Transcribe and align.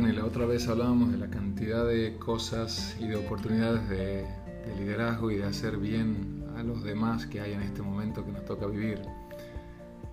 bueno, 0.00 0.14
y 0.14 0.16
la 0.16 0.24
otra 0.24 0.46
vez 0.46 0.66
hablábamos 0.66 1.12
de 1.12 1.18
la 1.18 1.28
cantidad 1.28 1.86
de 1.86 2.16
cosas 2.16 2.96
y 2.98 3.06
de 3.06 3.16
oportunidades 3.16 3.86
de, 3.90 4.24
liderazgo 4.78 5.30
y 5.30 5.36
de 5.36 5.44
hacer 5.44 5.76
bien 5.76 6.42
a 6.56 6.62
los 6.62 6.82
demás 6.82 7.26
que 7.26 7.38
hay 7.40 7.52
en 7.52 7.60
este 7.60 7.82
momento 7.82 8.24
que 8.24 8.32
nos 8.32 8.46
toca 8.46 8.64
vivir. 8.66 9.02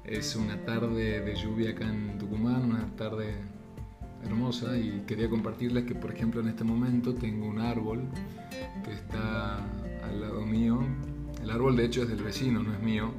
Es 0.03 0.35
una 0.35 0.57
tarde 0.65 1.21
de 1.21 1.35
lluvia 1.35 1.69
acá 1.71 1.87
en 1.87 2.17
Tucumán, 2.17 2.65
una 2.65 2.85
tarde 2.97 3.35
hermosa 4.25 4.77
y 4.77 5.03
quería 5.07 5.29
compartirles 5.29 5.85
que 5.85 5.95
por 5.95 6.11
ejemplo 6.11 6.41
en 6.41 6.49
este 6.49 6.65
momento 6.65 7.13
tengo 7.13 7.45
un 7.45 7.59
árbol 7.59 8.01
que 8.83 8.91
está 8.91 9.59
al 10.03 10.19
lado 10.19 10.41
mío. 10.45 10.79
El 11.41 11.49
árbol 11.49 11.77
de 11.77 11.85
hecho 11.85 12.03
es 12.03 12.09
del 12.09 12.23
vecino, 12.23 12.61
no 12.61 12.73
es 12.73 12.81
mío. 12.81 13.11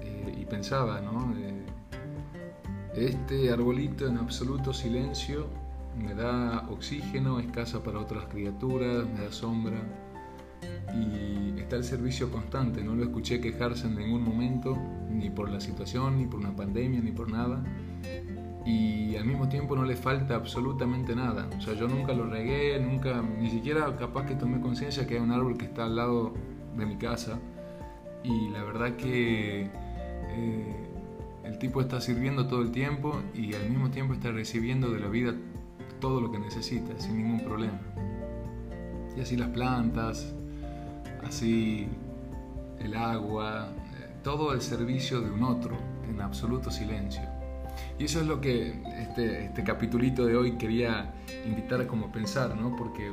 Eh, 0.00 0.38
y 0.40 0.46
pensaba, 0.46 1.02
¿no? 1.02 1.34
Eh, 1.36 1.66
este 2.94 3.50
arbolito 3.50 4.06
en 4.06 4.16
absoluto 4.16 4.72
silencio 4.72 5.65
me 5.98 6.14
da 6.14 6.66
oxígeno, 6.70 7.40
es 7.40 7.46
casa 7.48 7.82
para 7.82 7.98
otras 7.98 8.26
criaturas, 8.26 9.06
me 9.06 9.24
da 9.24 9.32
sombra 9.32 9.78
y 10.94 11.58
está 11.60 11.76
el 11.76 11.84
servicio 11.84 12.30
constante. 12.30 12.82
No 12.82 12.94
lo 12.94 13.04
escuché 13.04 13.40
quejarse 13.40 13.86
en 13.86 13.96
ningún 13.96 14.22
momento, 14.22 14.76
ni 15.10 15.30
por 15.30 15.50
la 15.50 15.60
situación, 15.60 16.18
ni 16.18 16.26
por 16.26 16.40
una 16.40 16.54
pandemia, 16.54 17.00
ni 17.00 17.12
por 17.12 17.30
nada. 17.30 17.62
Y 18.64 19.14
al 19.16 19.24
mismo 19.24 19.48
tiempo 19.48 19.76
no 19.76 19.84
le 19.84 19.96
falta 19.96 20.34
absolutamente 20.34 21.14
nada. 21.14 21.48
O 21.56 21.60
sea, 21.60 21.74
yo 21.74 21.88
nunca 21.88 22.12
lo 22.12 22.26
regué, 22.26 22.78
nunca, 22.80 23.22
ni 23.22 23.50
siquiera 23.50 23.96
capaz 23.96 24.26
que 24.26 24.34
tomé 24.34 24.60
conciencia 24.60 25.06
que 25.06 25.14
hay 25.14 25.20
un 25.20 25.30
árbol 25.30 25.56
que 25.56 25.66
está 25.66 25.84
al 25.84 25.96
lado 25.96 26.34
de 26.76 26.86
mi 26.86 26.96
casa. 26.96 27.38
Y 28.24 28.48
la 28.50 28.64
verdad 28.64 28.96
que 28.96 29.70
eh, 30.28 30.76
el 31.44 31.58
tipo 31.58 31.80
está 31.80 32.00
sirviendo 32.00 32.48
todo 32.48 32.62
el 32.62 32.72
tiempo 32.72 33.20
y 33.34 33.54
al 33.54 33.70
mismo 33.70 33.90
tiempo 33.90 34.14
está 34.14 34.32
recibiendo 34.32 34.90
de 34.90 34.98
la 34.98 35.08
vida 35.08 35.34
todo 36.00 36.20
lo 36.20 36.30
que 36.30 36.38
necesita 36.38 36.98
sin 36.98 37.18
ningún 37.18 37.40
problema. 37.40 37.78
Y 39.16 39.20
así 39.20 39.36
las 39.36 39.48
plantas, 39.48 40.34
así 41.26 41.88
el 42.80 42.94
agua, 42.94 43.68
eh, 43.98 44.10
todo 44.22 44.52
el 44.52 44.60
servicio 44.60 45.20
de 45.20 45.30
un 45.30 45.42
otro 45.42 45.76
en 46.08 46.20
absoluto 46.20 46.70
silencio. 46.70 47.22
Y 47.98 48.04
eso 48.04 48.20
es 48.20 48.26
lo 48.26 48.40
que 48.40 48.82
este, 48.98 49.46
este 49.46 49.64
capitulito 49.64 50.26
de 50.26 50.36
hoy 50.36 50.52
quería 50.52 51.14
invitar 51.46 51.80
a 51.80 51.86
como 51.86 52.12
pensar, 52.12 52.56
¿no? 52.56 52.76
Porque, 52.76 53.10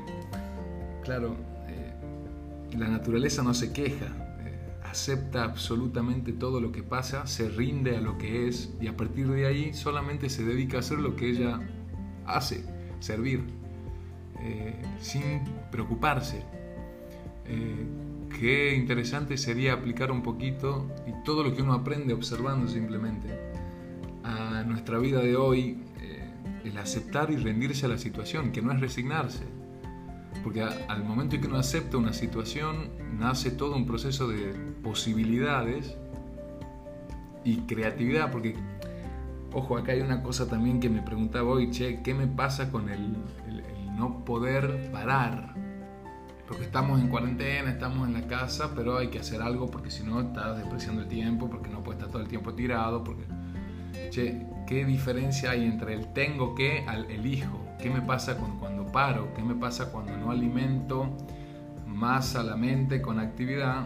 claro, 1.03 1.35
eh, 1.67 2.77
la 2.77 2.87
naturaleza 2.89 3.43
no 3.43 3.53
se 3.53 3.71
queja, 3.71 4.07
eh, 4.41 4.59
acepta 4.83 5.43
absolutamente 5.43 6.33
todo 6.33 6.59
lo 6.59 6.71
que 6.71 6.83
pasa, 6.83 7.27
se 7.27 7.47
rinde 7.49 7.95
a 7.95 8.01
lo 8.01 8.17
que 8.17 8.47
es 8.47 8.73
y 8.81 8.87
a 8.87 8.97
partir 8.97 9.29
de 9.29 9.45
ahí 9.45 9.73
solamente 9.73 10.29
se 10.29 10.43
dedica 10.43 10.77
a 10.77 10.79
hacer 10.81 10.99
lo 10.99 11.15
que 11.15 11.29
ella 11.29 11.61
hace, 12.25 12.63
servir, 12.99 13.43
eh, 14.39 14.73
sin 14.99 15.41
preocuparse. 15.71 16.43
Eh, 17.45 17.85
qué 18.39 18.75
interesante 18.75 19.37
sería 19.37 19.73
aplicar 19.73 20.11
un 20.11 20.23
poquito 20.23 20.89
y 21.07 21.23
todo 21.23 21.43
lo 21.43 21.53
que 21.53 21.61
uno 21.61 21.73
aprende 21.73 22.13
observando 22.13 22.67
simplemente 22.67 23.29
a 24.23 24.63
nuestra 24.63 24.97
vida 24.99 25.19
de 25.19 25.35
hoy, 25.35 25.81
eh, 26.01 26.29
el 26.63 26.77
aceptar 26.77 27.31
y 27.31 27.35
rendirse 27.35 27.85
a 27.85 27.89
la 27.89 27.97
situación, 27.97 28.51
que 28.51 28.61
no 28.61 28.71
es 28.71 28.79
resignarse. 28.79 29.43
Porque 30.43 30.61
al 30.61 31.03
momento 31.03 31.35
en 31.35 31.41
que 31.41 31.47
uno 31.47 31.57
acepta 31.57 31.97
una 31.97 32.13
situación, 32.13 32.89
nace 33.17 33.51
todo 33.51 33.75
un 33.75 33.85
proceso 33.85 34.27
de 34.27 34.53
posibilidades 34.81 35.95
y 37.45 37.57
creatividad, 37.61 38.31
porque 38.31 38.55
Ojo, 39.53 39.77
acá 39.77 39.91
hay 39.91 40.01
una 40.01 40.23
cosa 40.23 40.47
también 40.47 40.79
que 40.79 40.89
me 40.89 41.03
preguntaba 41.03 41.49
hoy, 41.49 41.69
che, 41.69 42.01
¿qué 42.01 42.15
me 42.15 42.25
pasa 42.25 42.71
con 42.71 42.89
el, 42.89 43.15
no 43.95 44.25
poder 44.25 44.89
parar? 44.91 45.53
Porque 46.47 46.63
estamos 46.63 46.99
en 46.99 47.07
cuarentena, 47.07 47.69
estamos 47.69 48.07
en 48.07 48.15
la 48.15 48.27
casa, 48.27 48.71
pero 48.75 48.97
hay 48.97 49.09
que 49.09 49.19
hacer 49.19 49.43
algo 49.43 49.69
porque 49.69 49.91
si 49.91 50.03
no 50.03 50.21
estás 50.21 50.57
despreciando 50.57 51.03
el 51.03 51.07
tiempo, 51.07 51.49
porque 51.49 51.69
no 51.69 51.83
puedes 51.83 51.99
estar 51.99 52.11
todo 52.11 52.21
el 52.21 52.27
tiempo 52.27 52.53
tirado, 52.53 53.03
porque... 53.03 53.23
Che, 54.09 54.45
¿qué 54.67 54.85
diferencia 54.85 55.51
hay 55.51 55.65
entre 55.65 55.93
el 55.93 56.11
tengo 56.13 56.55
que 56.55 56.83
al 56.87 57.09
elijo? 57.11 57.59
¿Qué 57.79 57.91
me 57.91 58.01
pasa 58.01 58.37
cuando 58.37 58.87
paro? 58.87 59.33
¿Qué 59.35 59.43
me 59.43 59.53
pasa 59.53 59.91
cuando 59.91 60.17
no 60.17 60.31
alimento 60.31 61.15
más 61.85 62.35
a 62.35 62.43
la 62.43 62.55
mente 62.55 63.01
con 63.01 63.19
actividad? 63.19 63.85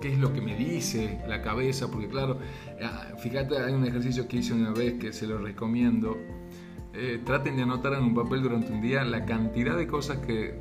Qué 0.00 0.12
es 0.12 0.18
lo 0.18 0.32
que 0.32 0.40
me 0.40 0.56
dice 0.56 1.20
la 1.26 1.42
cabeza, 1.42 1.90
porque 1.90 2.08
claro, 2.08 2.38
ah, 2.82 3.06
fíjate, 3.18 3.58
hay 3.58 3.72
un 3.72 3.86
ejercicio 3.86 4.28
que 4.28 4.38
hice 4.38 4.52
una 4.52 4.70
vez 4.70 4.94
que 4.94 5.12
se 5.12 5.26
lo 5.26 5.38
recomiendo. 5.38 6.16
Eh, 6.94 7.20
traten 7.24 7.56
de 7.56 7.62
anotar 7.62 7.92
en 7.92 8.04
un 8.04 8.14
papel 8.14 8.42
durante 8.42 8.72
un 8.72 8.80
día 8.80 9.04
la 9.04 9.24
cantidad 9.26 9.76
de 9.76 9.86
cosas 9.86 10.18
que 10.18 10.58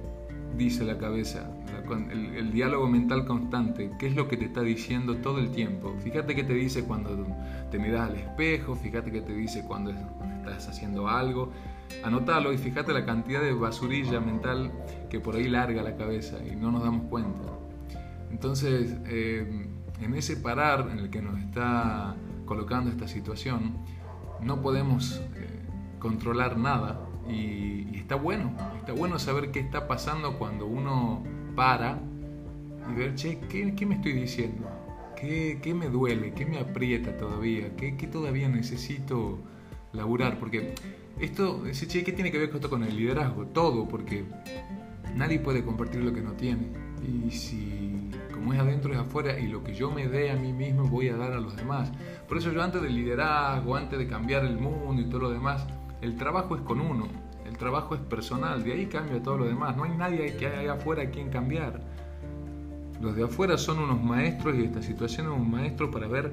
dice 0.57 0.83
la 0.83 0.97
cabeza, 0.97 1.49
el, 1.89 2.35
el, 2.35 2.51
diálogo 2.51 2.87
mental 2.87 3.25
constante, 3.25 3.91
qué 3.99 4.07
es 4.07 4.15
lo 4.15 4.27
que 4.27 4.37
te 4.37 4.45
está 4.45 4.61
diciendo 4.61 5.17
todo 5.17 5.39
el 5.39 5.51
tiempo. 5.51 5.95
Fíjate 6.03 6.35
qué 6.35 6.43
te 6.43 6.53
dice 6.53 6.83
cuando 6.83 7.25
te 7.71 7.79
miras 7.79 8.09
al 8.09 8.15
espejo, 8.17 8.75
fíjate 8.75 9.11
qué 9.11 9.21
te 9.21 9.33
dice 9.33 9.63
cuando 9.65 9.91
estás 9.91 10.67
haciendo 10.69 11.07
algo. 11.07 11.51
Anótalo 12.03 12.51
y 12.53 12.57
fíjate 12.57 12.93
la 12.93 13.05
cantidad 13.05 13.41
de 13.41 13.53
basurilla 13.53 14.19
mental 14.19 14.71
que 15.09 15.19
por 15.19 15.35
ahí 15.35 15.47
larga 15.47 15.83
la 15.83 15.95
cabeza 15.95 16.37
y 16.45 16.55
no 16.55 16.71
nos 16.71 16.83
damos 16.83 17.07
cuenta. 17.09 17.64
Entonces, 18.35 18.93
eh, 19.05 19.47
en 20.01 20.13
ese 20.13 20.35
parar 20.35 20.89
en 20.91 20.99
el 20.99 21.09
que 21.09 21.21
nos 21.21 21.39
está 21.39 22.17
colocando 22.45 22.91
esta 22.91 23.07
situación, 23.07 23.77
no 24.41 24.61
podemos 24.61 25.21
eh, 25.35 25.61
controlar 25.99 26.57
nada 26.57 26.99
y, 27.29 27.95
está 27.95 28.15
bueno, 28.15 28.51
está 28.77 28.91
bueno 28.91 29.19
saber 29.19 29.51
qué 29.51 29.61
está 29.61 29.87
pasando 29.87 30.37
cuando 30.37 30.65
uno 30.65 31.23
para 31.55 31.97
y 32.91 32.93
ver, 32.93 33.15
che, 33.15 33.39
¿qué, 33.47 33.85
me 33.85 33.95
estoy 33.95 34.11
diciendo? 34.11 34.67
¿Qué, 35.15 35.73
me 35.73 35.87
duele? 35.87 36.33
¿Qué 36.33 36.45
me 36.45 36.59
aprieta 36.59 37.15
todavía? 37.15 37.73
¿Qué, 37.77 37.93
todavía 38.11 38.49
necesito 38.49 39.39
laburar? 39.93 40.39
Porque 40.39 40.75
esto, 41.21 41.63
che, 41.71 42.03
¿qué 42.03 42.11
tiene 42.11 42.33
que 42.33 42.37
ver 42.37 42.49
esto 42.53 42.69
con 42.69 42.83
el 42.83 42.97
liderazgo? 42.97 43.45
Todo, 43.45 43.87
porque 43.87 44.25
nadie 45.15 45.39
puede 45.39 45.63
compartir 45.63 46.03
lo 46.03 46.11
que 46.11 46.21
no 46.21 46.33
tiene. 46.33 46.67
Y 47.01 47.31
si 47.31 47.84
como 48.45 48.53
es 48.53 48.59
adentro 48.59 48.93
es 48.93 48.99
afuera 48.99 49.39
y 49.39 49.47
lo 49.47 49.63
que 49.63 49.73
yo 49.73 49.89
me 49.89 50.07
dé 50.07 50.29
a 50.29 50.35
mí 50.35 50.53
mismo 50.53 50.83
voy 50.83 51.09
a 51.09 51.17
dar 51.17 51.31
a 51.31 51.39
los 51.39 51.55
demás. 51.55 51.91
Por 52.27 52.37
eso 52.37 52.51
yo 52.51 52.61
antes 52.61 52.79
del 52.79 52.93
liderazgo, 52.93 53.75
antes 53.75 53.97
de 53.97 54.05
cambiar 54.05 54.45
el 54.45 54.59
mundo 54.59 55.01
y 55.01 55.05
todo 55.05 55.21
lo 55.21 55.31
demás, 55.31 55.65
el 56.03 56.15
trabajo 56.15 56.55
es 56.55 56.61
con 56.61 56.79
uno, 56.79 57.07
el 57.43 57.57
trabajo 57.57 57.95
es 57.95 58.01
personal, 58.01 58.63
de 58.63 58.73
ahí 58.73 58.85
cambia 58.85 59.23
todo 59.23 59.39
lo 59.39 59.45
demás. 59.45 59.75
No 59.75 59.85
hay 59.85 59.97
nadie 59.97 60.37
que 60.37 60.45
haya 60.45 60.73
afuera 60.73 61.01
a 61.01 61.09
quien 61.09 61.31
cambiar. 61.31 61.81
Los 63.01 63.15
de 63.15 63.23
afuera 63.23 63.57
son 63.57 63.79
unos 63.79 63.99
maestros 64.03 64.55
y 64.57 64.65
esta 64.65 64.83
situación 64.83 65.25
es 65.25 65.33
un 65.33 65.49
maestro 65.49 65.89
para 65.89 66.05
ver 66.05 66.31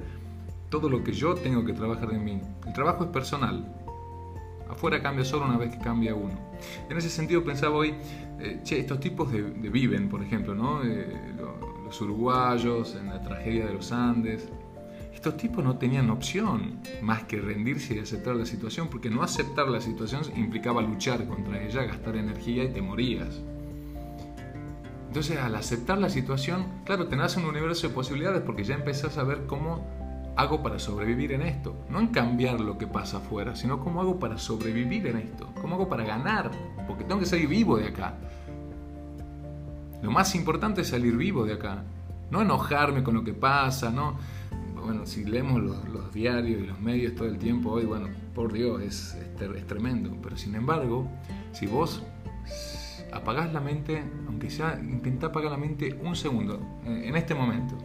todo 0.68 0.90
lo 0.90 1.02
que 1.02 1.12
yo 1.12 1.34
tengo 1.34 1.64
que 1.64 1.72
trabajar 1.72 2.12
en 2.12 2.22
mí. 2.22 2.42
El 2.66 2.74
trabajo 2.74 3.04
es 3.04 3.10
personal. 3.10 3.74
Afuera 4.68 5.02
cambia 5.02 5.24
solo 5.24 5.46
una 5.46 5.56
vez 5.56 5.74
que 5.74 5.82
cambia 5.82 6.14
uno. 6.14 6.34
En 6.90 6.96
ese 6.96 7.08
sentido 7.08 7.42
pensaba 7.44 7.76
hoy, 7.76 7.94
eh, 8.38 8.60
che, 8.64 8.78
estos 8.78 9.00
tipos 9.00 9.30
de, 9.30 9.42
viven, 9.42 10.08
por 10.08 10.22
ejemplo, 10.22 10.54
¿no? 10.54 10.82
Eh, 10.82 11.31
uruguayos, 12.00 12.96
en 12.96 13.08
la 13.08 13.22
tragedia 13.22 13.66
de 13.66 13.74
los 13.74 13.92
Andes. 13.92 14.48
Estos 15.12 15.36
tipos 15.36 15.62
no 15.62 15.76
tenían 15.76 16.10
opción 16.10 16.80
más 17.02 17.24
que 17.24 17.40
rendirse 17.40 17.94
y 17.94 17.98
aceptar 17.98 18.34
la 18.34 18.46
situación, 18.46 18.88
porque 18.88 19.10
no 19.10 19.22
aceptar 19.22 19.68
la 19.68 19.80
situación 19.80 20.22
implicaba 20.36 20.82
luchar 20.82 21.26
contra 21.26 21.62
ella, 21.62 21.84
gastar 21.84 22.16
energía 22.16 22.64
y 22.64 22.68
te 22.68 22.82
morías. 22.82 23.40
Entonces, 25.08 25.38
al 25.38 25.54
aceptar 25.54 25.98
la 25.98 26.08
situación, 26.08 26.64
claro, 26.84 27.06
te 27.06 27.16
nace 27.16 27.38
un 27.38 27.44
universo 27.44 27.86
de 27.86 27.94
posibilidades 27.94 28.40
porque 28.40 28.64
ya 28.64 28.74
empezás 28.74 29.18
a 29.18 29.24
ver 29.24 29.44
cómo 29.46 29.86
hago 30.36 30.62
para 30.62 30.78
sobrevivir 30.78 31.32
en 31.32 31.42
esto. 31.42 31.76
No 31.90 32.00
en 32.00 32.08
cambiar 32.08 32.60
lo 32.60 32.78
que 32.78 32.86
pasa 32.86 33.18
afuera, 33.18 33.54
sino 33.54 33.78
cómo 33.80 34.00
hago 34.00 34.18
para 34.18 34.38
sobrevivir 34.38 35.06
en 35.06 35.18
esto. 35.18 35.48
Cómo 35.60 35.74
hago 35.74 35.88
para 35.88 36.04
ganar, 36.04 36.50
porque 36.86 37.04
tengo 37.04 37.20
que 37.20 37.26
salir 37.26 37.48
vivo 37.48 37.76
de 37.76 37.88
acá. 37.88 38.14
Lo 40.02 40.10
más 40.10 40.34
importante 40.34 40.80
es 40.80 40.88
salir 40.88 41.16
vivo 41.16 41.44
de 41.44 41.54
acá. 41.54 41.84
No 42.30 42.42
enojarme 42.42 43.02
con 43.02 43.14
lo 43.14 43.24
que 43.24 43.34
pasa, 43.34 43.90
¿no? 43.90 44.16
Bueno, 44.84 45.06
si 45.06 45.24
leemos 45.24 45.62
los, 45.62 46.12
diarios 46.12 46.60
y 46.60 46.66
los 46.66 46.80
medios 46.80 47.14
todo 47.14 47.28
el 47.28 47.38
tiempo 47.38 47.70
hoy, 47.70 47.84
bueno, 47.84 48.08
por 48.34 48.52
Dios, 48.52 48.82
es, 48.82 49.14
es, 49.14 49.66
tremendo. 49.66 50.10
Pero 50.20 50.36
sin 50.36 50.56
embargo, 50.56 51.06
si 51.52 51.66
vos 51.66 52.02
apagás 53.12 53.52
la 53.52 53.60
mente, 53.60 54.02
aunque 54.26 54.50
sea, 54.50 54.80
intenta 54.82 55.28
apagar 55.28 55.52
la 55.52 55.56
mente 55.56 55.96
un 56.02 56.16
segundo, 56.16 56.60
en 56.84 57.14
este 57.14 57.34
momento. 57.34 57.76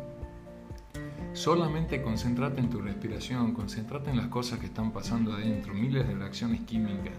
Solamente 1.34 2.02
concentrate 2.02 2.60
en 2.60 2.70
tu 2.72 2.82
respiración, 2.82 3.54
concentrate 3.54 4.10
en 4.10 4.18
las 4.18 4.28
cosas 4.28 4.58
que 4.58 4.66
están 4.66 4.92
pasando 4.92 5.34
adentro, 5.34 5.74
miles 5.76 6.08
de 6.08 6.16
reacciones 6.16 6.62
químicas 6.62 7.14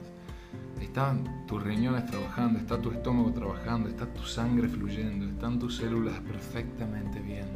están 0.81 1.47
tus 1.47 1.63
riñones 1.63 2.07
trabajando, 2.07 2.59
está 2.59 2.81
tu 2.81 2.91
estómago 2.91 3.33
trabajando, 3.33 3.89
está 3.89 4.07
tu 4.07 4.23
sangre 4.23 4.69
fluyendo, 4.69 5.27
están 5.27 5.59
tus 5.59 5.77
células 5.77 6.19
perfectamente 6.21 7.21
bien. 7.21 7.47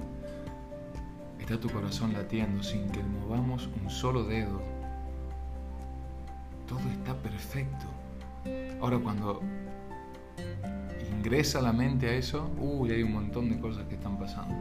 Está 1.39 1.59
tu 1.59 1.69
corazón 1.69 2.13
latiendo 2.13 2.63
sin 2.63 2.89
que 2.91 3.03
movamos 3.03 3.69
un 3.83 3.91
solo 3.91 4.25
dedo. 4.25 4.63
Todo 6.69 6.81
está 6.93 7.15
perfecto. 7.15 7.87
Ahora 8.81 8.99
cuando 8.99 9.41
ingresa 11.11 11.61
la 11.61 11.73
mente 11.73 12.09
a 12.09 12.15
eso, 12.15 12.51
uy, 12.59 12.91
hay 12.91 13.03
un 13.03 13.13
montón 13.13 13.51
de 13.51 13.61
cosas 13.61 13.85
que 13.87 13.95
están 13.95 14.19
pasando. 14.19 14.55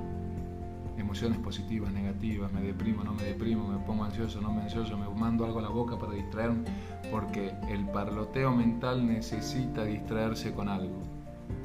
Emociones 1.01 1.39
positivas, 1.39 1.91
negativas, 1.91 2.53
me 2.53 2.61
deprimo, 2.61 3.03
no 3.03 3.13
me 3.13 3.23
deprimo, 3.23 3.67
me 3.67 3.83
pongo 3.83 4.03
ansioso, 4.03 4.39
no 4.39 4.53
me 4.53 4.61
ansioso, 4.61 4.95
me 4.95 5.09
mando 5.09 5.45
algo 5.45 5.57
a 5.57 5.63
la 5.63 5.69
boca 5.69 5.97
para 5.97 6.13
distraerme, 6.13 6.63
porque 7.09 7.51
el 7.69 7.85
parloteo 7.87 8.51
mental 8.51 9.07
necesita 9.07 9.83
distraerse 9.83 10.53
con 10.53 10.69
algo. 10.69 11.01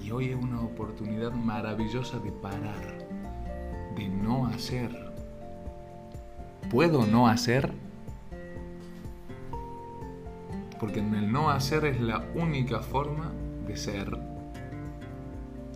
Y 0.03 0.11
hoy 0.11 0.31
es 0.31 0.43
una 0.43 0.63
oportunidad 0.63 1.33
maravillosa 1.33 2.19
de 2.19 2.33
parar, 2.33 3.07
de 3.95 4.09
no 4.09 4.47
hacer. 4.47 5.13
¿Puedo 6.71 7.05
no 7.05 7.29
hacer? 7.29 7.75
Porque 10.81 11.01
en 11.01 11.15
el 11.15 11.31
no 11.31 11.51
hacer 11.51 11.85
es 11.85 12.01
la 12.01 12.25
única 12.35 12.81
forma 12.81 13.33
de 13.67 13.77
ser. 13.77 14.19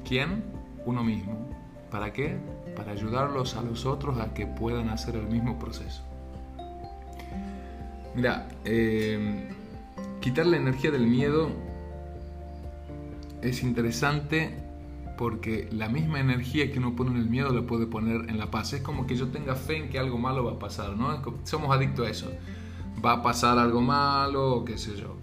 ¿Quién? 0.02 0.42
Uno 0.86 1.04
mismo. 1.04 1.46
¿Para 1.90 2.10
qué? 2.10 2.38
Para 2.80 2.92
ayudarlos 2.92 3.56
a 3.56 3.62
los 3.62 3.84
otros 3.84 4.18
a 4.20 4.32
que 4.32 4.46
puedan 4.46 4.88
hacer 4.88 5.14
el 5.14 5.26
mismo 5.26 5.58
proceso. 5.58 6.00
Mira, 8.14 8.48
eh, 8.64 9.50
quitar 10.22 10.46
la 10.46 10.56
energía 10.56 10.90
del 10.90 11.06
miedo 11.06 11.50
es 13.42 13.62
interesante 13.62 14.56
porque 15.18 15.68
la 15.70 15.90
misma 15.90 16.20
energía 16.20 16.72
que 16.72 16.78
uno 16.78 16.96
pone 16.96 17.10
en 17.10 17.18
el 17.18 17.26
miedo 17.28 17.52
la 17.52 17.66
puede 17.66 17.84
poner 17.84 18.30
en 18.30 18.38
la 18.38 18.50
paz. 18.50 18.72
Es 18.72 18.80
como 18.80 19.06
que 19.06 19.14
yo 19.14 19.28
tenga 19.28 19.56
fe 19.56 19.76
en 19.76 19.90
que 19.90 19.98
algo 19.98 20.16
malo 20.16 20.42
va 20.42 20.52
a 20.52 20.58
pasar, 20.58 20.96
¿no? 20.96 21.20
Somos 21.44 21.76
adictos 21.76 22.06
a 22.06 22.10
eso. 22.10 22.32
Va 23.04 23.12
a 23.12 23.22
pasar 23.22 23.58
algo 23.58 23.82
malo 23.82 24.54
o 24.54 24.64
qué 24.64 24.78
sé 24.78 24.96
yo. 24.96 25.18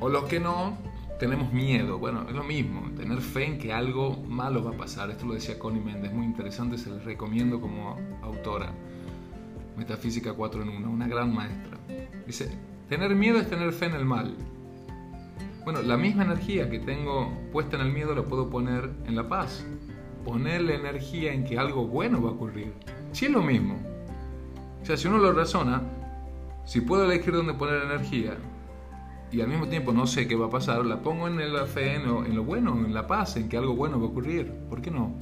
O 0.00 0.08
los 0.08 0.24
que 0.24 0.40
no, 0.40 0.76
tenemos 1.18 1.52
miedo. 1.52 1.98
Bueno, 1.98 2.24
es 2.28 2.34
lo 2.34 2.44
mismo, 2.44 2.90
tener 2.96 3.20
fe 3.20 3.44
en 3.44 3.58
que 3.58 3.72
algo 3.72 4.16
malo 4.28 4.62
va 4.64 4.70
a 4.70 4.76
pasar. 4.76 5.10
Esto 5.10 5.26
lo 5.26 5.34
decía 5.34 5.58
Connie 5.58 5.80
Méndez, 5.80 6.12
muy 6.12 6.24
interesante, 6.24 6.78
se 6.78 6.90
les 6.90 7.04
recomiendo 7.04 7.60
como 7.60 7.98
autora. 8.22 8.72
Metafísica 9.76 10.32
4 10.32 10.62
en 10.62 10.68
1, 10.70 10.90
una 10.90 11.08
gran 11.08 11.34
maestra. 11.34 11.78
Dice, 12.26 12.50
tener 12.88 13.14
miedo 13.14 13.38
es 13.38 13.48
tener 13.48 13.72
fe 13.72 13.86
en 13.86 13.94
el 13.94 14.04
mal. 14.04 14.36
Bueno, 15.64 15.82
la 15.82 15.96
misma 15.96 16.24
energía 16.24 16.70
que 16.70 16.78
tengo 16.78 17.32
puesta 17.52 17.76
en 17.76 17.82
el 17.82 17.92
miedo 17.92 18.14
la 18.14 18.22
puedo 18.22 18.48
poner 18.48 18.90
en 19.06 19.14
la 19.14 19.28
paz. 19.28 19.66
Ponerle 20.24 20.76
energía 20.76 21.32
en 21.32 21.44
que 21.44 21.58
algo 21.58 21.86
bueno 21.86 22.22
va 22.22 22.30
a 22.30 22.32
ocurrir. 22.32 22.72
Si 23.12 23.26
es 23.26 23.30
lo 23.30 23.42
mismo. 23.42 23.78
O 24.82 24.84
sea, 24.84 24.96
si 24.96 25.08
uno 25.08 25.18
lo 25.18 25.32
razona, 25.32 25.82
si 26.64 26.80
puedo 26.80 27.04
elegir 27.04 27.34
dónde 27.34 27.54
poner 27.54 27.82
energía, 27.82 28.36
y 29.30 29.40
al 29.40 29.48
mismo 29.48 29.68
tiempo 29.68 29.92
no 29.92 30.06
sé 30.06 30.26
qué 30.26 30.36
va 30.36 30.46
a 30.46 30.50
pasar, 30.50 30.84
la 30.84 31.00
pongo 31.02 31.28
en 31.28 31.52
la 31.52 31.66
fe, 31.66 31.96
en 31.96 32.06
lo, 32.06 32.24
en 32.24 32.34
lo, 32.34 32.44
bueno, 32.44 32.74
en 32.84 32.94
la 32.94 33.06
paz, 33.06 33.36
en 33.36 33.48
que 33.48 33.56
algo 33.56 33.74
bueno 33.74 33.98
va 33.98 34.06
a 34.06 34.08
ocurrir. 34.08 34.50
¿Por 34.68 34.80
qué 34.80 34.90
no? 34.90 35.12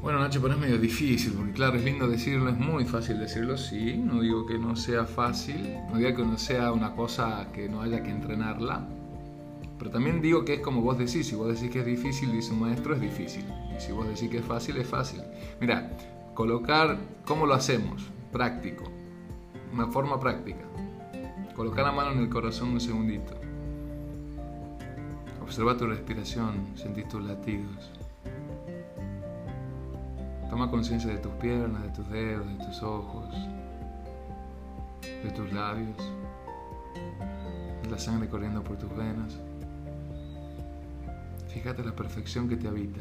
Bueno, 0.00 0.20
Nacho, 0.20 0.40
pero 0.40 0.54
es 0.54 0.60
medio 0.60 0.78
difícil, 0.78 1.32
porque 1.32 1.52
claro, 1.52 1.76
es 1.76 1.84
lindo 1.84 2.06
decirlo, 2.06 2.48
es 2.50 2.56
muy 2.56 2.84
fácil 2.84 3.18
decirlo, 3.18 3.58
sí, 3.58 3.96
no 3.96 4.20
digo 4.20 4.46
que 4.46 4.56
no 4.56 4.76
sea 4.76 5.04
fácil, 5.04 5.74
no 5.90 5.98
digo 5.98 6.16
que 6.16 6.22
no 6.24 6.38
sea 6.38 6.72
una 6.72 6.94
cosa 6.94 7.48
que 7.52 7.68
no 7.68 7.82
haya 7.82 8.00
que 8.04 8.10
entrenarla, 8.10 8.86
pero 9.76 9.90
también 9.90 10.22
digo 10.22 10.44
que 10.44 10.54
es 10.54 10.60
como 10.60 10.82
vos 10.82 10.98
decís, 10.98 11.26
si 11.26 11.34
vos 11.34 11.48
decís 11.52 11.70
que 11.72 11.80
es 11.80 11.86
difícil, 11.86 12.30
dice 12.30 12.52
un 12.52 12.60
maestro, 12.60 12.94
es 12.94 13.00
difícil, 13.00 13.44
y 13.76 13.80
si 13.80 13.90
vos 13.90 14.06
decís 14.06 14.30
que 14.30 14.38
es 14.38 14.44
fácil, 14.44 14.76
es 14.76 14.86
fácil. 14.86 15.20
Mira, 15.60 15.90
colocar, 16.32 16.96
¿cómo 17.24 17.44
lo 17.44 17.54
hacemos? 17.54 18.02
Práctico, 18.30 18.84
una 19.72 19.88
forma 19.88 20.20
práctica. 20.20 20.64
Colocar 21.58 21.86
la 21.86 21.90
mano 21.90 22.12
en 22.12 22.20
el 22.20 22.28
corazón 22.28 22.68
un 22.68 22.80
segundito. 22.80 23.34
Observa 25.42 25.76
tu 25.76 25.88
respiración, 25.88 26.68
sentís 26.76 27.08
tus 27.08 27.20
latidos. 27.24 27.90
Toma 30.48 30.70
conciencia 30.70 31.10
de 31.10 31.18
tus 31.18 31.32
piernas, 31.32 31.82
de 31.82 31.88
tus 31.88 32.08
dedos, 32.10 32.46
de 32.46 32.64
tus 32.64 32.80
ojos, 32.84 33.34
de 35.02 35.30
tus 35.32 35.52
labios, 35.52 35.96
de 37.82 37.90
la 37.90 37.98
sangre 37.98 38.28
corriendo 38.28 38.62
por 38.62 38.76
tus 38.78 38.96
venas. 38.96 39.36
Fíjate 41.48 41.84
la 41.84 41.96
perfección 41.96 42.48
que 42.48 42.56
te 42.56 42.68
habita, 42.68 43.00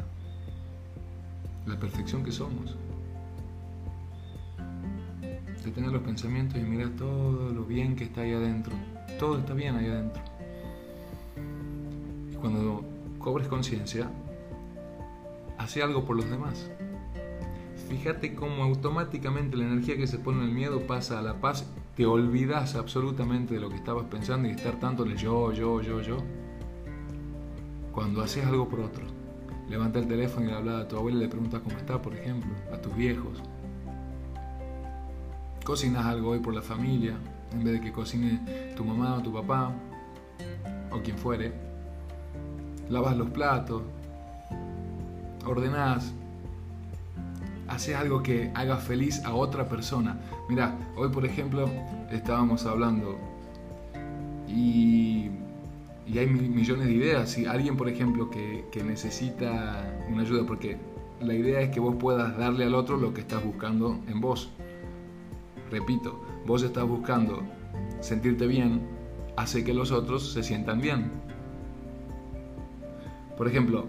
la 1.68 1.77
perfección 1.80 2.24
que 2.24 2.31
somos. 2.31 2.75
Detén 5.67 5.91
los 5.91 6.01
pensamientos 6.01 6.57
y 6.57 6.63
mira 6.63 6.89
todo 6.97 7.49
lo 7.49 7.65
bien 7.65 7.97
que 7.97 8.05
está 8.05 8.21
ahí 8.21 8.31
adentro. 8.31 8.73
Todo 9.19 9.37
está 9.37 9.53
bien 9.53 9.75
ahí 9.75 9.87
adentro. 9.87 10.23
Y 12.31 12.35
cuando 12.37 12.85
cobres 13.19 13.49
conciencia, 13.49 14.09
hace 15.57 15.83
algo 15.83 16.05
por 16.05 16.15
los 16.15 16.29
demás. 16.29 16.71
Fíjate 17.89 18.33
cómo 18.33 18.63
automáticamente 18.63 19.57
la 19.57 19.65
energía 19.65 19.97
que 19.97 20.07
se 20.07 20.19
pone 20.19 20.37
en 20.37 20.45
el 20.45 20.55
miedo 20.55 20.87
pasa 20.87 21.19
a 21.19 21.21
la 21.21 21.41
paz. 21.41 21.69
Te 21.97 22.05
olvidas 22.05 22.75
absolutamente 22.75 23.55
de 23.55 23.59
lo 23.59 23.67
que 23.67 23.75
estabas 23.75 24.05
pensando 24.05 24.47
y 24.47 24.51
estar 24.51 24.79
tanto 24.79 25.03
en 25.03 25.11
el 25.11 25.17
yo, 25.17 25.51
yo, 25.51 25.81
yo, 25.81 26.01
yo. 26.01 26.19
Cuando 27.91 28.21
haces 28.21 28.45
algo 28.45 28.69
por 28.69 28.79
otro, 28.79 29.03
levanta 29.67 29.99
el 29.99 30.07
teléfono 30.07 30.45
y 30.45 30.49
le 30.49 30.55
habla 30.55 30.79
a 30.79 30.87
tu 30.87 30.95
abuela 30.95 31.17
y 31.17 31.21
le 31.23 31.27
preguntas 31.27 31.59
cómo 31.59 31.75
está, 31.75 32.01
por 32.01 32.15
ejemplo, 32.15 32.51
a 32.71 32.77
tus 32.81 32.95
viejos, 32.95 33.43
cocinas 35.67 36.05
algo 36.05 36.29
hoy 36.29 36.39
por 36.39 36.55
la 36.55 36.61
familia, 36.61 37.17
en 37.51 37.61
vez 37.61 37.73
de 37.73 37.81
que 37.81 37.91
cocine 37.91 38.39
tu 38.77 38.85
mamá 38.85 39.17
o 39.17 39.21
tu 39.21 39.33
papá, 39.33 39.73
o 40.91 41.01
quien 41.01 41.17
fuere, 41.17 41.51
lavas 42.89 43.17
los 43.17 43.29
platos, 43.31 43.83
ordenás, 45.45 46.13
haces 47.67 47.97
algo 47.97 48.23
que 48.23 48.49
haga 48.55 48.77
feliz 48.77 49.25
a 49.25 49.33
otra 49.33 49.67
persona. 49.67 50.17
Mira, 50.47 50.73
hoy 50.95 51.09
por 51.09 51.25
ejemplo 51.25 51.69
estábamos 52.11 52.65
hablando 52.65 53.17
y, 54.47 55.31
y, 56.07 56.17
hay 56.17 56.27
millones 56.27 56.87
de 56.87 56.93
ideas. 56.93 57.29
Si 57.29 57.45
alguien 57.45 57.75
por 57.75 57.89
ejemplo 57.89 58.29
que, 58.29 58.63
que 58.71 58.85
necesita 58.85 59.83
una 60.09 60.21
ayuda, 60.21 60.45
porque 60.47 60.77
la 61.19 61.33
idea 61.33 61.59
es 61.59 61.71
que 61.71 61.81
vos 61.81 61.97
puedas 61.99 62.37
darle 62.37 62.63
al 62.63 62.73
otro 62.73 62.95
lo 62.95 63.13
que 63.13 63.19
estás 63.19 63.43
buscando 63.43 63.99
en 64.07 64.21
vos. 64.21 64.49
Repito, 65.71 66.21
vos 66.45 66.63
estás 66.63 66.87
buscando 66.87 67.41
sentirte 67.99 68.47
bien, 68.47 68.88
hace 69.36 69.63
que 69.63 69.74
los 69.74 69.91
otros 69.91 70.33
se 70.33 70.43
sientan 70.43 70.81
bien. 70.81 71.12
Por 73.38 73.47
ejemplo, 73.47 73.86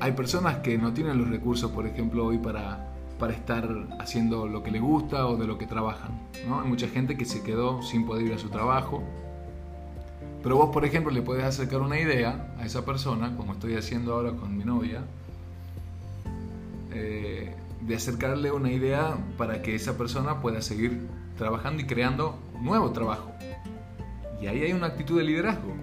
hay 0.00 0.12
personas 0.12 0.56
que 0.58 0.76
no 0.78 0.92
tienen 0.92 1.18
los 1.18 1.28
recursos, 1.28 1.70
por 1.70 1.86
ejemplo, 1.86 2.26
hoy 2.26 2.38
para, 2.38 2.92
para 3.18 3.32
estar 3.32 3.68
haciendo 4.00 4.46
lo 4.46 4.62
que 4.62 4.70
les 4.70 4.82
gusta 4.82 5.26
o 5.26 5.36
de 5.36 5.46
lo 5.46 5.58
que 5.58 5.66
trabajan. 5.66 6.12
¿no? 6.48 6.60
Hay 6.60 6.68
mucha 6.68 6.88
gente 6.88 7.16
que 7.16 7.24
se 7.24 7.42
quedó 7.42 7.82
sin 7.82 8.06
poder 8.06 8.26
ir 8.26 8.32
a 8.32 8.38
su 8.38 8.48
trabajo. 8.48 9.02
Pero 10.42 10.56
vos, 10.56 10.70
por 10.70 10.84
ejemplo, 10.84 11.12
le 11.12 11.22
puedes 11.22 11.44
acercar 11.44 11.80
una 11.80 11.98
idea 11.98 12.54
a 12.58 12.64
esa 12.64 12.84
persona, 12.84 13.36
como 13.36 13.52
estoy 13.52 13.74
haciendo 13.74 14.14
ahora 14.14 14.32
con 14.32 14.56
mi 14.56 14.64
novia, 14.64 15.02
eh, 16.92 17.54
de 17.80 17.94
acercarle 17.94 18.50
una 18.50 18.70
idea 18.70 19.16
para 19.36 19.62
que 19.62 19.74
esa 19.74 19.96
persona 19.96 20.40
pueda 20.40 20.62
seguir 20.62 21.06
trabajando 21.36 21.82
y 21.82 21.86
creando 21.86 22.38
nuevo 22.60 22.90
trabajo. 22.92 23.32
Y 24.40 24.46
ahí 24.46 24.62
hay 24.62 24.72
una 24.72 24.86
actitud 24.86 25.18
de 25.18 25.24
liderazgo. 25.24 25.74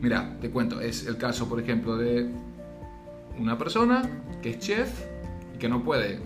Mira, 0.00 0.36
te 0.40 0.50
cuento, 0.50 0.80
es 0.80 1.06
el 1.06 1.16
caso, 1.16 1.48
por 1.48 1.60
ejemplo, 1.60 1.96
de 1.96 2.30
una 3.38 3.58
persona 3.58 4.02
que 4.42 4.50
es 4.50 4.58
chef 4.58 5.04
y 5.54 5.58
que 5.58 5.68
no 5.68 5.82
puede 5.82 6.20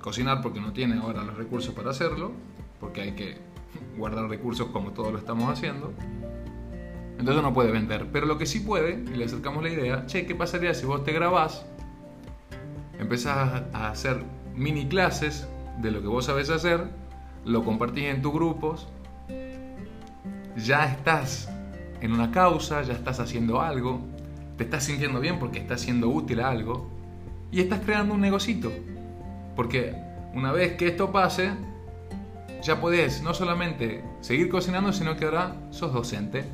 cocinar 0.00 0.42
porque 0.42 0.60
no 0.60 0.72
tiene 0.72 0.98
ahora 0.98 1.22
los 1.22 1.36
recursos 1.36 1.74
para 1.74 1.90
hacerlo, 1.90 2.32
porque 2.80 3.02
hay 3.02 3.12
que 3.12 3.38
guardar 3.96 4.28
recursos 4.28 4.68
como 4.68 4.92
todos 4.92 5.12
lo 5.12 5.18
estamos 5.18 5.50
haciendo. 5.50 5.92
Entonces 7.18 7.42
no 7.42 7.54
puede 7.54 7.72
vender. 7.72 8.06
Pero 8.12 8.26
lo 8.26 8.38
que 8.38 8.46
sí 8.46 8.60
puede, 8.60 8.94
y 8.94 9.16
le 9.16 9.24
acercamos 9.24 9.62
la 9.62 9.70
idea, 9.70 10.06
che, 10.06 10.26
¿qué 10.26 10.34
pasaría 10.34 10.74
si 10.74 10.86
vos 10.86 11.04
te 11.04 11.12
grabás 11.12 11.64
empezás 12.98 13.62
a 13.72 13.90
hacer 13.90 14.22
mini 14.54 14.86
clases 14.86 15.46
de 15.78 15.90
lo 15.90 16.00
que 16.00 16.08
vos 16.08 16.26
sabés 16.26 16.50
hacer, 16.50 16.88
lo 17.44 17.64
compartís 17.64 18.04
en 18.04 18.22
tus 18.22 18.32
grupos, 18.32 18.88
ya 20.56 20.86
estás 20.86 21.48
en 22.00 22.12
una 22.12 22.30
causa, 22.30 22.82
ya 22.82 22.94
estás 22.94 23.20
haciendo 23.20 23.60
algo, 23.60 24.00
te 24.56 24.64
estás 24.64 24.84
sintiendo 24.84 25.20
bien 25.20 25.38
porque 25.38 25.58
estás 25.58 25.82
siendo 25.82 26.08
útil 26.08 26.40
a 26.40 26.48
algo 26.48 26.88
y 27.50 27.60
estás 27.60 27.80
creando 27.80 28.14
un 28.14 28.20
negocito. 28.20 28.72
Porque 29.54 29.94
una 30.34 30.52
vez 30.52 30.76
que 30.76 30.88
esto 30.88 31.12
pase, 31.12 31.50
ya 32.62 32.80
podés 32.80 33.22
no 33.22 33.34
solamente 33.34 34.04
seguir 34.20 34.48
cocinando, 34.48 34.92
sino 34.92 35.16
que 35.16 35.24
ahora 35.24 35.56
sos 35.70 35.92
docente. 35.92 36.44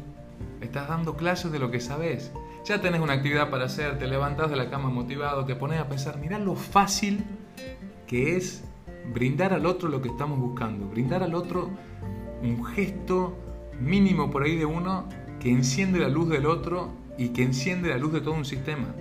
Estás 0.61 0.89
dando 0.89 1.17
clases 1.17 1.51
de 1.51 1.59
lo 1.59 1.71
que 1.71 1.81
sabes. 1.81 2.31
Ya 2.65 2.81
tenés 2.81 3.01
una 3.01 3.15
actividad 3.15 3.51
para 3.51 3.65
hacer, 3.65 3.99
te 3.99 4.07
levantas 4.07 4.49
de 4.49 4.57
la 4.57 4.71
cama 4.71 4.89
motivado, 4.89 5.45
te 5.45 5.57
pones 5.57 5.81
a 5.81 5.89
pensar, 5.89 6.19
mira 6.19 6.39
lo 6.39 6.55
fácil 6.55 7.25
que 8.07 8.37
es 8.37 8.63
brindar 9.13 9.53
al 9.53 9.67
otro 9.67 9.89
lo 9.89 10.01
que 10.01 10.09
estamos 10.09 10.39
buscando, 10.39 10.87
brindar 10.87 11.25
al 11.25 11.35
otro 11.35 11.71
un 12.43 12.65
gesto 12.65 13.37
mínimo 13.81 14.31
por 14.31 14.45
ahí 14.45 14.57
de 14.57 14.65
uno 14.65 15.09
que 15.41 15.51
enciende 15.51 15.99
la 15.99 16.09
luz 16.09 16.29
del 16.29 16.47
otro 16.47 16.91
y 17.19 17.31
que 17.31 17.43
enciende 17.43 17.89
la 17.89 17.99
luz 17.99 18.13
de 18.13 18.21
todo 18.21 18.35
un 18.35 18.45
sistema. 18.45 18.95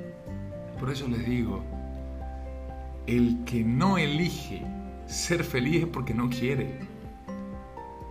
Por 0.80 0.90
eso 0.90 1.08
les 1.08 1.24
digo, 1.24 1.64
el 3.06 3.44
que 3.46 3.64
no 3.64 4.00
elige 4.00 4.66
ser 5.06 5.44
feliz 5.44 5.84
es 5.84 5.88
porque 5.88 6.16
no 6.16 6.30
quiere. 6.30 6.80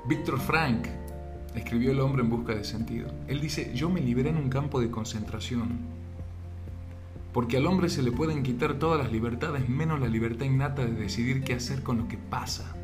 Víctor 0.07 0.39
Frank 0.39 0.87
escribió 1.55 1.93
El 1.93 2.01
hombre 2.01 2.23
en 2.23 2.31
busca 2.31 2.55
de 2.55 2.65
sentido. 2.65 3.09
Él 3.29 3.41
dice, 3.41 3.73
yo 3.75 3.91
me 3.91 4.01
liberé 4.01 4.31
en 4.31 4.37
un 4.37 4.49
campo 4.49 4.81
de 4.81 4.91
concentración, 4.91 5.79
porque 7.33 7.57
al 7.57 7.67
hombre 7.67 7.89
se 7.89 8.03
le 8.03 8.13
pueden 8.13 8.43
quitar 8.43 8.75
todas 8.75 8.99
las 8.99 9.13
libertades 9.13 9.69
menos 9.69 10.01
la 10.01 10.09
libertad 10.09 10.47
innata 10.47 10.85
de 10.85 10.93
decidir 10.93 11.43
qué 11.43 11.55
hacer 11.55 11.83
con 11.83 11.99
lo 11.99 12.09
que 12.09 12.19
pasa. 12.19 12.75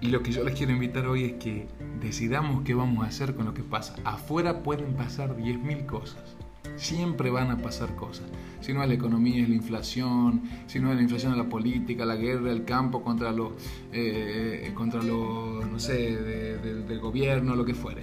Y 0.00 0.08
lo 0.08 0.22
que 0.22 0.32
yo 0.32 0.44
les 0.44 0.54
quiero 0.54 0.72
invitar 0.72 1.06
hoy 1.06 1.24
es 1.24 1.32
que 1.34 1.66
decidamos 2.00 2.62
qué 2.62 2.74
vamos 2.74 3.04
a 3.04 3.08
hacer 3.08 3.34
con 3.34 3.46
lo 3.46 3.54
que 3.54 3.62
pasa. 3.62 3.96
Afuera 4.04 4.62
pueden 4.62 4.94
pasar 4.94 5.36
10.000 5.36 5.86
cosas. 5.86 6.33
Siempre 6.76 7.30
van 7.30 7.50
a 7.50 7.58
pasar 7.58 7.94
cosas. 7.94 8.26
Si 8.60 8.72
no 8.72 8.82
es 8.82 8.88
la 8.88 8.94
economía, 8.94 9.42
es 9.42 9.48
la 9.48 9.54
inflación. 9.54 10.42
Si 10.66 10.80
no 10.80 10.90
es 10.90 10.96
la 10.96 11.02
inflación, 11.02 11.32
es 11.32 11.38
la 11.38 11.48
política, 11.48 12.04
la 12.04 12.16
guerra, 12.16 12.50
el 12.50 12.64
campo 12.64 13.02
contra 13.02 13.30
los, 13.30 13.52
eh, 13.92 14.72
contra 14.74 15.02
los 15.02 15.66
no 15.70 15.78
sé, 15.78 16.16
del 16.16 17.00
gobierno, 17.00 17.54
lo 17.54 17.64
que 17.64 17.74
fuere. 17.74 18.02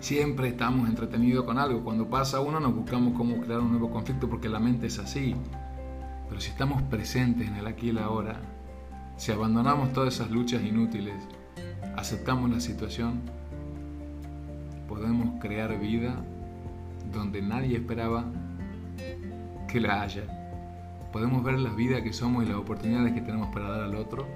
Siempre 0.00 0.48
estamos 0.48 0.88
entretenidos 0.88 1.44
con 1.44 1.58
algo. 1.58 1.82
Cuando 1.82 2.08
pasa 2.08 2.40
uno 2.40 2.60
nos 2.60 2.74
buscamos 2.74 3.14
cómo 3.16 3.40
crear 3.40 3.60
un 3.60 3.70
nuevo 3.70 3.90
conflicto 3.90 4.28
porque 4.28 4.48
la 4.48 4.60
mente 4.60 4.86
es 4.86 4.98
así. 4.98 5.34
Pero 6.28 6.40
si 6.40 6.50
estamos 6.50 6.82
presentes 6.82 7.48
en 7.48 7.56
el 7.56 7.66
aquí 7.66 7.86
y 7.86 7.90
el 7.90 7.98
ahora, 7.98 8.40
si 9.16 9.32
abandonamos 9.32 9.92
todas 9.92 10.14
esas 10.14 10.30
luchas 10.30 10.62
inútiles, 10.62 11.14
aceptamos 11.96 12.50
la 12.50 12.60
situación, 12.60 13.20
podemos 14.88 15.40
crear 15.40 15.78
vida 15.80 16.22
donde 17.12 17.42
nadie 17.42 17.76
esperaba 17.76 18.24
que 19.66 19.80
la 19.80 20.02
haya. 20.02 20.22
Podemos 21.12 21.42
ver 21.42 21.58
la 21.58 21.70
vida 21.70 22.02
que 22.02 22.12
somos 22.12 22.44
y 22.44 22.48
las 22.48 22.56
oportunidades 22.56 23.12
que 23.12 23.20
tenemos 23.20 23.48
para 23.54 23.68
dar 23.70 23.82
al 23.82 23.94
otro 23.96 24.26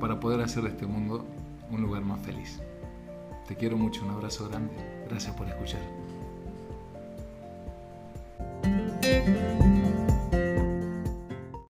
para 0.00 0.20
poder 0.20 0.40
hacer 0.42 0.64
de 0.64 0.68
este 0.70 0.86
mundo 0.86 1.24
un 1.70 1.80
lugar 1.80 2.02
más 2.02 2.20
feliz. 2.20 2.60
Te 3.48 3.56
quiero 3.56 3.76
mucho, 3.76 4.04
un 4.04 4.10
abrazo 4.10 4.48
grande. 4.48 4.74
Gracias 5.08 5.34
por 5.34 5.46
escuchar. 5.48 5.80